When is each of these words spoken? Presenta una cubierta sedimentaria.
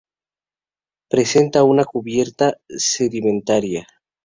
Presenta 1.11 1.63
una 1.63 1.85
cubierta 1.85 2.57
sedimentaria. 2.69 3.85